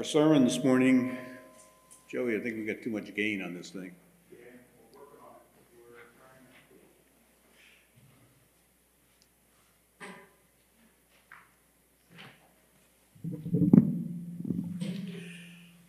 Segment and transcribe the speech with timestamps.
[0.00, 1.14] Our sermon this morning,
[2.10, 3.92] Joey, I think we got too much gain on this thing.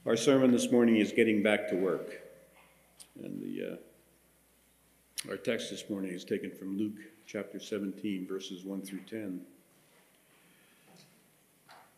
[0.06, 2.12] Our sermon this morning is getting back to work.
[3.24, 3.78] And the,
[5.26, 9.40] uh, our text this morning is taken from Luke chapter 17, verses 1 through 10.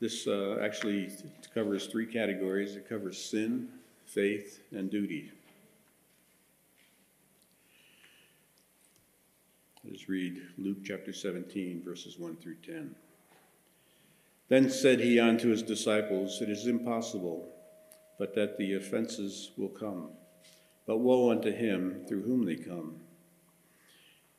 [0.03, 1.09] This uh, actually
[1.53, 3.69] covers three categories it covers sin,
[4.05, 5.31] faith, and duty.
[9.89, 12.93] Let's read Luke chapter 17, verses 1 through 10.
[14.49, 17.47] Then said he unto his disciples, It is impossible,
[18.19, 20.09] but that the offenses will come.
[20.85, 22.97] But woe unto him through whom they come.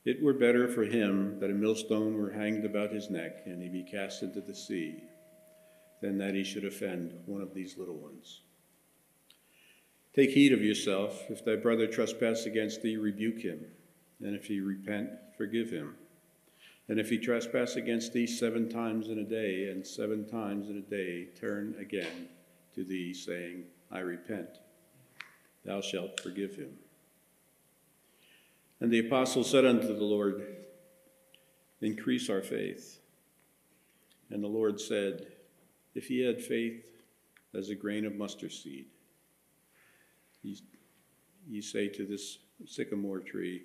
[0.05, 3.69] It were better for him that a millstone were hanged about his neck, and he
[3.69, 5.01] be cast into the sea
[6.01, 8.41] than that he should offend one of these little ones.
[10.15, 11.23] Take heed of yourself.
[11.29, 13.65] If thy brother trespass against thee, rebuke him.
[14.21, 15.95] And if he repent, forgive him.
[16.87, 20.77] And if he trespass against thee seven times in a day, and seven times in
[20.77, 22.29] a day turn again
[22.75, 24.59] to thee, saying, I repent,
[25.65, 26.77] thou shalt forgive him.
[28.79, 30.45] And the apostle said unto the Lord,
[31.81, 32.99] Increase our faith.
[34.29, 35.27] And the Lord said,
[35.95, 36.85] if he had faith
[37.53, 38.85] as a grain of mustard seed,
[40.43, 43.63] ye, say to this sycamore tree,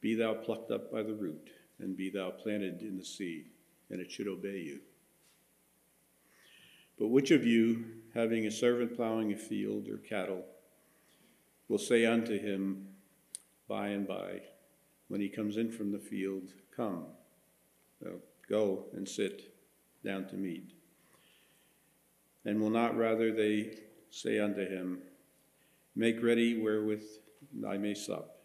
[0.00, 1.50] Be thou plucked up by the root,
[1.80, 3.46] and be thou planted in the sea,
[3.90, 4.80] and it should obey you.
[6.98, 7.84] But which of you,
[8.14, 10.44] having a servant plowing a field or cattle,
[11.68, 12.88] will say unto him
[13.66, 14.42] by and by,
[15.08, 17.06] when he comes in from the field, Come,
[18.04, 18.10] uh,
[18.48, 19.54] go and sit
[20.04, 20.72] down to meat?
[22.44, 23.78] And will not rather they
[24.10, 24.98] say unto him,
[25.96, 27.04] Make ready wherewith
[27.66, 28.38] I may sup,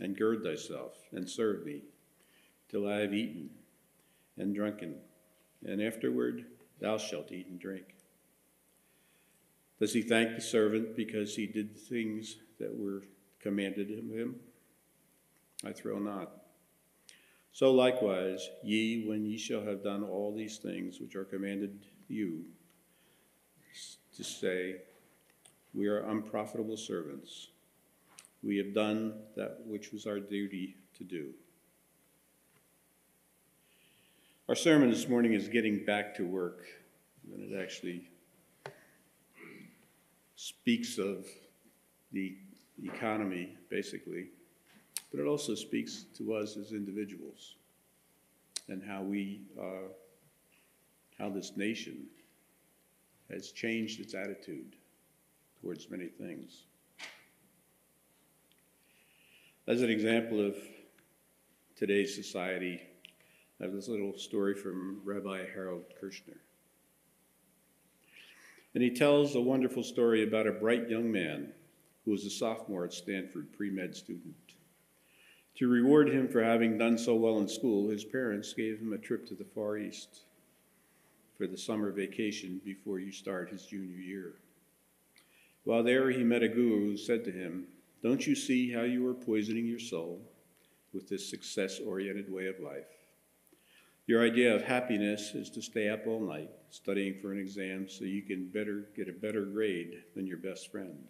[0.00, 1.82] and gird thyself, and serve me,
[2.68, 3.50] till I have eaten
[4.36, 4.96] and drunken,
[5.64, 6.44] and afterward
[6.80, 7.94] thou shalt eat and drink.
[9.78, 13.04] Does he thank the servant because he did things that were
[13.40, 14.36] commanded of him?
[15.64, 16.30] I throw not.
[17.52, 22.44] So likewise, ye, when ye shall have done all these things which are commanded you,
[24.16, 24.76] to say,
[25.74, 27.48] We are unprofitable servants.
[28.42, 31.32] We have done that which was our duty to do.
[34.48, 36.66] Our sermon this morning is getting back to work,
[37.32, 38.08] and it actually
[40.36, 41.26] speaks of
[42.12, 42.36] the
[42.84, 44.28] economy, basically,
[45.10, 47.56] but it also speaks to us as individuals
[48.68, 49.88] and how we, uh,
[51.18, 52.06] how this nation
[53.30, 54.76] has changed its attitude
[55.60, 56.62] towards many things.
[59.66, 60.56] As an example of
[61.74, 62.80] today's society,
[63.60, 66.38] I have this little story from Rabbi Harold Kushner.
[68.74, 71.52] And he tells a wonderful story about a bright young man
[72.04, 74.34] who was a sophomore at Stanford, pre med student.
[75.56, 78.98] To reward him for having done so well in school, his parents gave him a
[78.98, 80.26] trip to the Far East
[81.36, 84.34] for the summer vacation before you start his junior year.
[85.64, 87.66] While there, he met a guru who said to him,
[88.02, 90.20] Don't you see how you are poisoning your soul
[90.92, 92.86] with this success oriented way of life?
[94.06, 98.04] Your idea of happiness is to stay up all night studying for an exam so
[98.04, 101.08] you can better get a better grade than your best friend.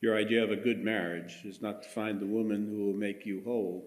[0.00, 3.24] Your idea of a good marriage is not to find the woman who will make
[3.24, 3.86] you whole,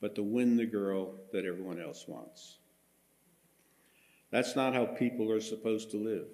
[0.00, 2.58] but to win the girl that everyone else wants.
[4.30, 6.26] That's not how people are supposed to live.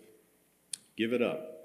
[0.96, 1.56] Give it up.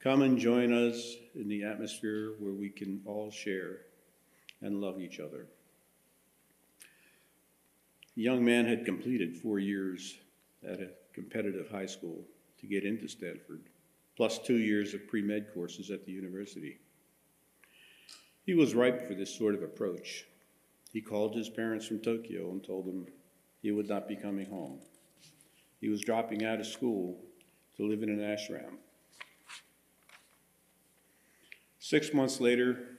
[0.00, 3.80] Come and join us in the atmosphere where we can all share
[4.60, 5.46] and love each other.
[8.14, 10.16] The young man had completed four years
[10.66, 12.24] at a competitive high school
[12.60, 13.62] to get into Stanford,
[14.16, 16.78] plus two years of pre med courses at the university.
[18.44, 20.24] He was ripe for this sort of approach.
[20.92, 23.06] He called his parents from Tokyo and told them
[23.60, 24.78] he would not be coming home.
[25.86, 27.16] He was dropping out of school
[27.76, 28.78] to live in an ashram.
[31.78, 32.98] Six months later,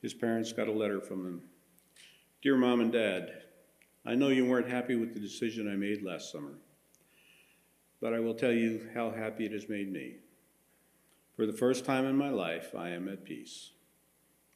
[0.00, 1.42] his parents got a letter from him
[2.40, 3.42] Dear Mom and Dad,
[4.06, 6.54] I know you weren't happy with the decision I made last summer,
[8.00, 10.14] but I will tell you how happy it has made me.
[11.36, 13.72] For the first time in my life, I am at peace.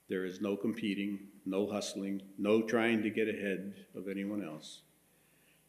[0.08, 4.80] There is no competing, no hustling, no trying to get ahead of anyone else.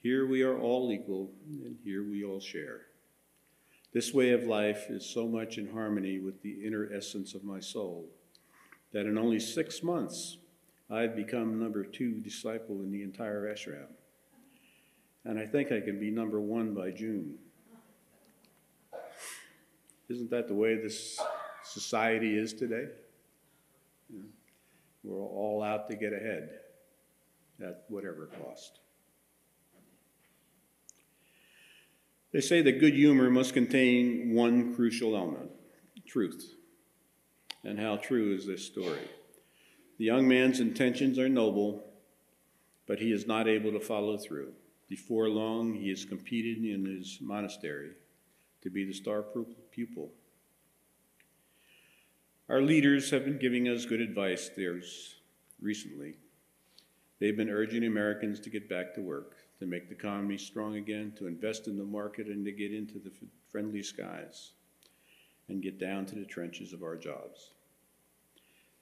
[0.04, 2.82] Here we are all equal, and here we all share.
[3.94, 7.62] This way of life is so much in harmony with the inner essence of my
[7.62, 8.10] soul
[8.92, 10.40] that in only six months
[10.92, 13.88] I've become number two disciple in the entire ashram.
[15.24, 17.36] And I think I can be number one by June.
[20.10, 21.18] Isn't that the way this
[21.64, 22.88] society is today?
[25.02, 26.50] We're all out to get ahead
[27.62, 28.80] at whatever cost.
[32.34, 35.52] They say that good humor must contain one crucial element
[36.08, 36.56] truth.
[37.64, 39.08] And how true is this story?
[39.98, 41.84] The young man's intentions are noble,
[42.88, 44.52] but he is not able to follow through.
[44.90, 47.92] Before long, he is competing in his monastery
[48.64, 49.24] to be the star
[49.72, 50.12] pupil.
[52.50, 55.16] Our leaders have been giving us good advice There's
[55.62, 56.16] recently.
[57.20, 61.14] They've been urging Americans to get back to work, to make the economy strong again,
[61.18, 63.12] to invest in the market, and to get into the
[63.50, 64.52] friendly skies
[65.48, 67.52] and get down to the trenches of our jobs.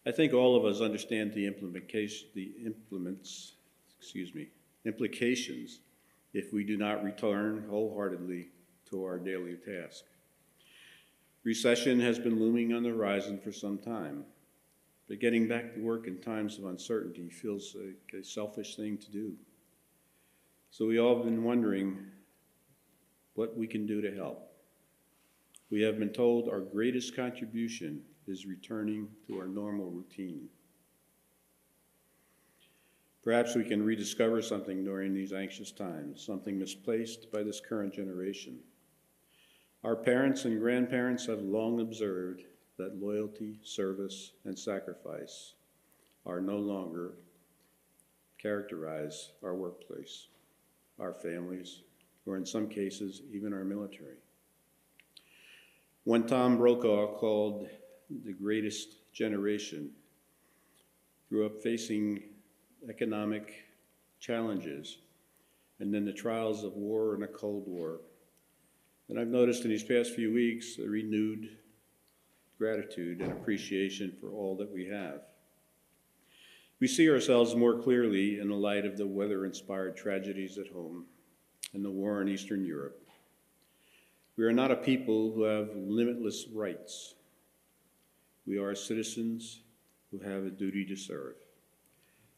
[0.07, 1.47] I think all of us understand the
[2.33, 3.53] the implements,
[3.99, 4.47] excuse me,
[4.83, 5.81] implications
[6.33, 8.47] if we do not return wholeheartedly
[8.89, 10.05] to our daily task.
[11.43, 14.25] Recession has been looming on the horizon for some time,
[15.07, 19.11] but getting back to work in times of uncertainty feels like a selfish thing to
[19.11, 19.35] do.
[20.71, 21.97] So we all have been wondering
[23.33, 24.53] what we can do to help.
[25.69, 30.47] We have been told our greatest contribution is returning to our normal routine.
[33.21, 38.57] Perhaps we can rediscover something during these anxious times, something misplaced by this current generation.
[39.83, 42.43] Our parents and grandparents have long observed
[42.77, 45.53] that loyalty, service, and sacrifice
[46.25, 47.15] are no longer
[48.41, 50.27] characterize our workplace,
[51.01, 51.81] our families,
[52.25, 54.17] or in some cases, even our military.
[56.03, 57.67] One Tom Brokaw called
[58.23, 59.91] the greatest generation
[61.29, 62.23] grew up facing
[62.89, 63.53] economic
[64.19, 64.97] challenges
[65.79, 68.01] and then the trials of war and a Cold War.
[69.09, 71.57] And I've noticed in these past few weeks a renewed
[72.57, 75.21] gratitude and appreciation for all that we have.
[76.81, 81.05] We see ourselves more clearly in the light of the weather inspired tragedies at home
[81.73, 83.07] and the war in Eastern Europe.
[84.35, 87.13] We are not a people who have limitless rights.
[88.47, 89.61] We are citizens
[90.09, 91.35] who have a duty to serve.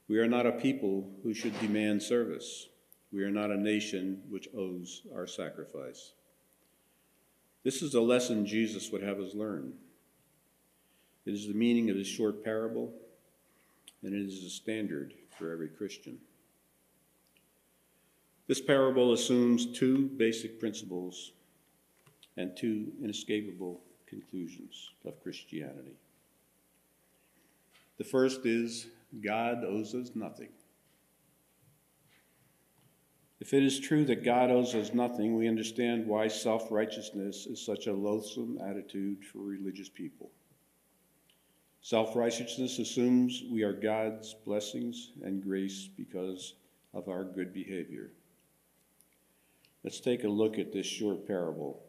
[0.10, 2.68] We are not a people who should demand service.
[3.14, 6.12] We are not a nation which owes our sacrifice.
[7.64, 9.72] This is a lesson Jesus would have us learn.
[11.26, 12.94] It is the meaning of this short parable,
[14.04, 16.18] and it is a standard for every Christian.
[18.48, 21.32] This parable assumes two basic principles
[22.38, 25.96] and two inescapable conclusions of Christianity.
[27.98, 28.88] The first is
[29.24, 30.50] God owes us nothing.
[33.40, 37.64] If it is true that God owes us nothing, we understand why self righteousness is
[37.64, 40.32] such a loathsome attitude for religious people.
[41.86, 46.54] Self righteousness assumes we are God's blessings and grace because
[46.94, 48.12] of our good behavior.
[49.84, 51.84] Let's take a look at this short parable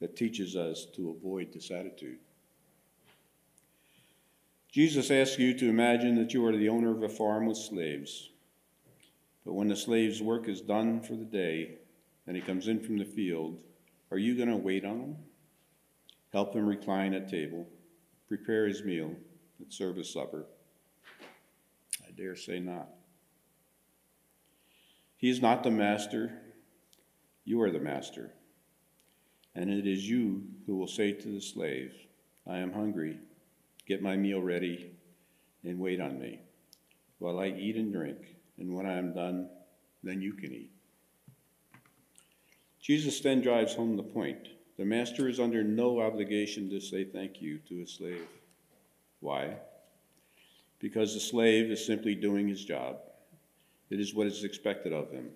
[0.00, 2.16] that teaches us to avoid this attitude.
[4.72, 8.30] Jesus asks you to imagine that you are the owner of a farm with slaves.
[9.44, 11.72] But when the slave's work is done for the day
[12.26, 13.58] and he comes in from the field,
[14.10, 15.16] are you going to wait on him?
[16.32, 17.68] Help him recline at table,
[18.28, 19.14] prepare his meal,
[19.68, 20.46] serve his supper?
[22.06, 22.88] I dare say not.
[25.16, 26.32] He is not the master,
[27.44, 28.32] you are the master.
[29.54, 31.94] And it is you who will say to the slave,
[32.46, 33.18] I am hungry,
[33.86, 34.92] get my meal ready,
[35.64, 36.40] and wait on me,
[37.18, 38.18] while I eat and drink,
[38.58, 39.48] and when I am done,
[40.02, 40.70] then you can eat.
[42.80, 44.48] Jesus then drives home the point.
[44.78, 48.28] The master is under no obligation to say thank you to a slave.
[49.26, 49.56] Why?
[50.78, 52.98] Because the slave is simply doing his job.
[53.90, 55.30] It is what is expected of him.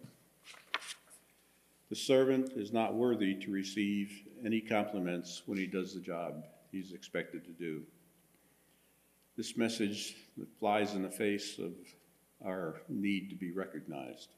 [1.88, 4.12] The servant is not worthy to receive
[4.44, 7.82] any compliments when he does the job he's expected to do.
[9.36, 10.14] This message
[10.60, 11.72] flies in the face of
[12.46, 14.28] our need to be recognized.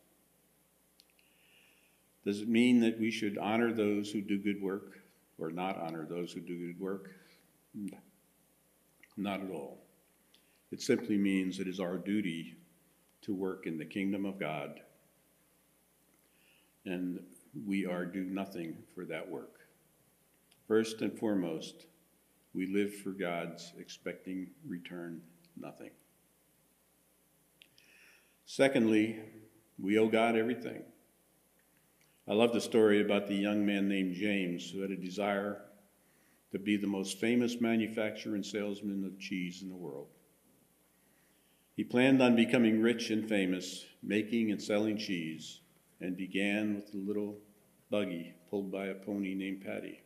[2.24, 5.00] Does it mean that we should honor those who do good work
[5.38, 7.10] or not honor those who do good work?
[9.16, 9.78] Not at all.
[10.70, 12.56] It simply means it is our duty
[13.22, 14.80] to work in the kingdom of God
[16.84, 17.20] and
[17.66, 19.60] we are do nothing for that work.
[20.66, 21.86] First and foremost,
[22.54, 25.20] we live for God's expecting return
[25.56, 25.90] nothing.
[28.44, 29.20] Secondly,
[29.78, 30.82] we owe God everything.
[32.28, 35.62] I love the story about the young man named James who had a desire
[36.52, 40.08] to be the most famous manufacturer and salesman of cheese in the world.
[41.74, 45.60] He planned on becoming rich and famous, making and selling cheese,
[46.00, 47.38] and began with a little
[47.90, 50.02] buggy pulled by a pony named Patty.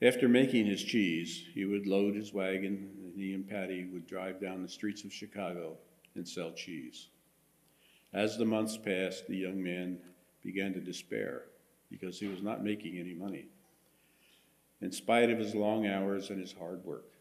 [0.00, 4.40] After making his cheese, he would load his wagon, and he and Patty would drive
[4.40, 5.76] down the streets of Chicago
[6.14, 7.08] and sell cheese.
[8.12, 9.98] As the months passed, the young man
[10.42, 11.44] began to despair
[11.90, 13.46] because he was not making any money,
[14.82, 17.12] in spite of his long hours and his hard work.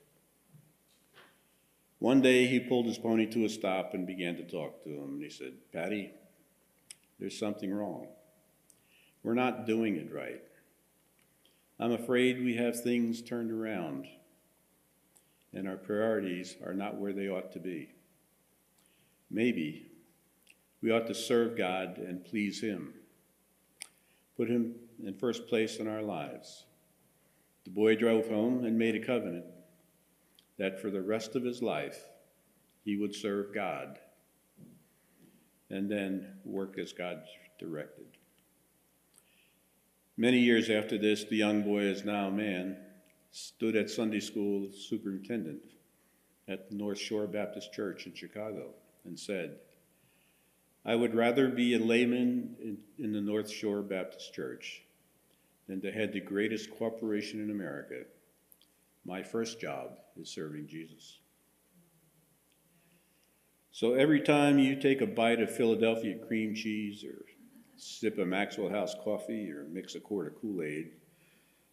[1.99, 5.13] One day he pulled his pony to a stop and began to talk to him.
[5.13, 6.09] And he said, Patty,
[7.19, 8.07] there's something wrong.
[9.21, 10.41] We're not doing it right.
[11.79, 14.07] I'm afraid we have things turned around,
[15.53, 17.93] and our priorities are not where they ought to be.
[19.29, 19.91] Maybe
[20.81, 22.95] we ought to serve God and please Him,
[24.35, 26.65] put Him in first place in our lives.
[27.63, 29.45] The boy drove home and made a covenant
[30.57, 32.07] that for the rest of his life
[32.83, 33.99] he would serve God
[35.69, 37.23] and then work as God
[37.59, 38.05] directed.
[40.17, 42.77] Many years after this, the young boy, is now a man,
[43.31, 45.61] stood at Sunday school superintendent
[46.47, 48.73] at North Shore Baptist Church in Chicago
[49.05, 49.57] and said,
[50.83, 54.83] I would rather be a layman in, in the North Shore Baptist Church
[55.71, 58.01] than to head the greatest corporation in America.
[59.05, 61.19] My first job is serving Jesus.
[63.71, 67.23] So every time you take a bite of Philadelphia cream cheese or
[67.77, 70.91] sip a Maxwell House coffee or mix a quart of Kool Aid,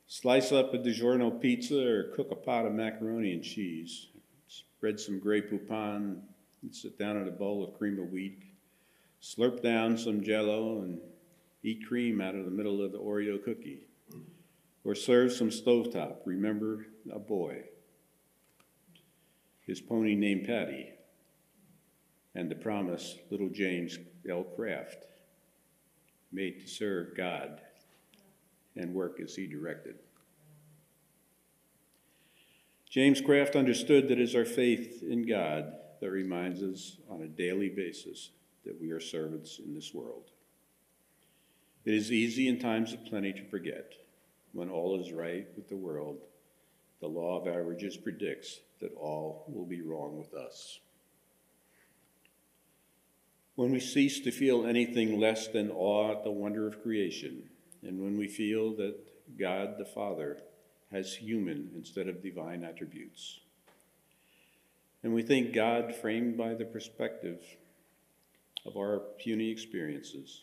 [0.07, 4.11] slice up a DiGiorno pizza or cook a pot of macaroni and cheese,
[4.47, 6.21] spread some Grey Poupon,
[6.63, 8.45] and sit down at a bowl of cream of wheat,
[9.21, 11.01] slurp down some jello, and
[11.65, 13.88] eat cream out of the middle of the Oreo cookie.
[14.85, 16.19] Or serve some stovetop.
[16.25, 17.65] Remember a boy,
[19.61, 20.91] his pony named Patty,
[22.35, 24.45] and the promise little James L.
[24.45, 25.05] Kraft,
[26.33, 27.61] made to serve God
[28.77, 29.97] and work as he directed.
[32.89, 37.29] James Kraft understood that it is our faith in God that reminds us on a
[37.29, 38.31] daily basis
[38.65, 40.31] that we are servants in this world.
[41.85, 43.93] It is easy in times of plenty to forget.
[44.53, 46.19] When all is right with the world,
[47.01, 50.81] the law of averages predicts that all will be wrong with us.
[53.55, 57.43] When we cease to feel anything less than awe at the wonder of creation,
[57.83, 58.97] and when we feel that
[59.39, 60.39] God the Father
[60.93, 63.41] has human instead of divine attributes,
[65.03, 67.41] and we think God framed by the perspective
[68.65, 70.43] of our puny experiences,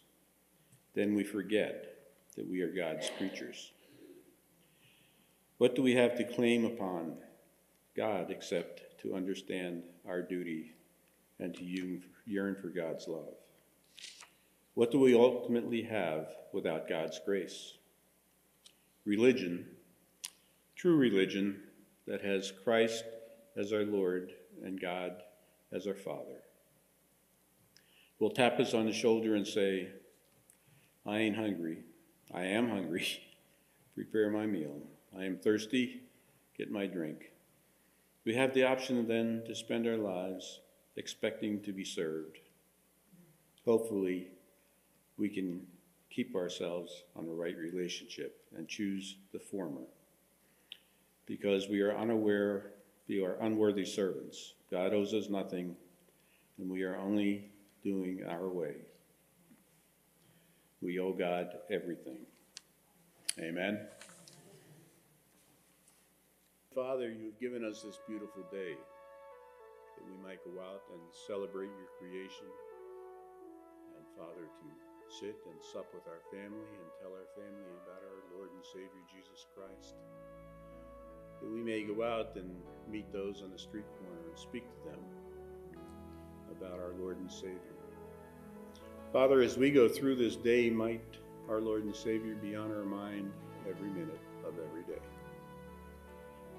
[0.93, 1.95] then we forget
[2.35, 3.71] that we are God's creatures.
[5.57, 7.17] What do we have to claim upon
[7.95, 10.73] God except to understand our duty
[11.39, 13.33] and to yearn for God's love.
[14.73, 17.73] What do we ultimately have without God's grace?
[19.05, 19.65] Religion,
[20.75, 21.61] true religion
[22.07, 23.05] that has Christ
[23.55, 24.31] as our Lord
[24.63, 25.21] and God
[25.71, 26.41] as our Father.
[28.19, 29.89] Will tap us on the shoulder and say,
[31.05, 31.83] I ain't hungry.
[32.33, 33.07] I am hungry.
[33.95, 34.81] Prepare my meal.
[35.17, 36.01] I am thirsty.
[36.57, 37.31] Get my drink.
[38.25, 40.59] We have the option then to spend our lives
[40.95, 42.39] expecting to be served.
[43.65, 44.27] Hopefully,
[45.17, 45.65] we can
[46.09, 49.81] keep ourselves on the right relationship and choose the former.
[51.25, 52.71] Because we are unaware,
[53.07, 54.53] we are unworthy servants.
[54.71, 55.75] God owes us nothing,
[56.57, 57.49] and we are only
[57.83, 58.75] doing our way.
[60.81, 62.19] We owe God everything.
[63.39, 63.79] Amen.
[66.75, 71.87] Father, you've given us this beautiful day that we might go out and celebrate your
[71.95, 72.51] creation.
[73.95, 74.67] And Father, to
[75.07, 79.03] sit and sup with our family and tell our family about our Lord and Savior
[79.07, 79.95] Jesus Christ.
[81.39, 82.51] That we may go out and
[82.91, 84.99] meet those on the street corner and speak to them
[86.51, 87.79] about our Lord and Savior.
[89.13, 91.07] Father, as we go through this day, might
[91.47, 93.31] our Lord and Savior be on our mind
[93.63, 94.99] every minute of every day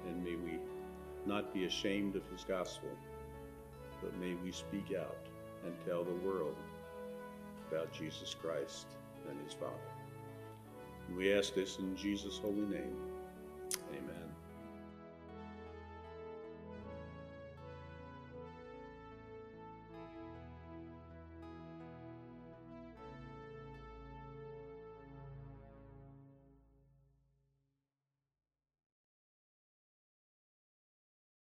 [0.07, 0.59] and may we
[1.25, 2.89] not be ashamed of his gospel,
[4.01, 5.17] but may we speak out
[5.65, 6.55] and tell the world
[7.69, 8.87] about Jesus Christ
[9.29, 9.73] and his Father.
[11.15, 12.95] We ask this in Jesus' holy name.